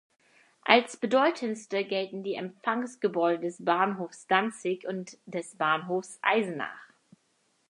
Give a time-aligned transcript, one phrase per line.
[0.63, 6.87] Als bedeutendste gelten die Empfangsgebäude des Bahnhofs Danzig und des Bahnhofs Eisenach.